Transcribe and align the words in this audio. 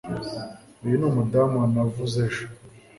uyu 0.83 0.95
ni 0.99 1.05
umudamu 1.09 1.59
navuze 1.73 2.17
ejo 2.27 2.45